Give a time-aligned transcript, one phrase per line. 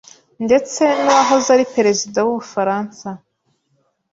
[0.45, 3.07] ndetse n’uwahoze ari perezida w’u Bufaransa